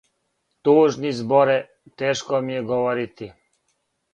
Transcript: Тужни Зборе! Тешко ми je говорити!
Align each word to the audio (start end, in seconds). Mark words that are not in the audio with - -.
Тужни 0.63 1.11
Зборе! 1.19 1.59
Тешко 1.97 2.41
ми 2.41 2.53
je 2.53 2.61
говорити! 2.61 3.33